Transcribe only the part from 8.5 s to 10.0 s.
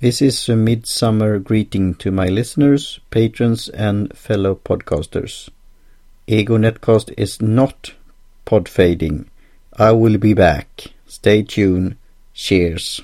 fading. I